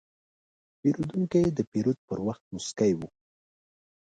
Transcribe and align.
پیرودونکی 0.79 1.45
د 1.57 1.59
پیرود 1.71 1.99
پر 2.07 2.19
وخت 2.27 2.43
موسکی 2.53 2.91
و. 2.95 2.99